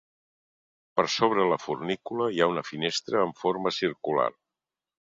Per 0.99 1.05
sobre 1.17 1.45
la 1.51 1.59
fornícula 1.65 2.31
hi 2.31 2.41
ha 2.41 2.49
una 2.55 2.65
finestra 2.73 3.23
amb 3.29 3.41
forma 3.45 3.77
circular. 3.81 4.31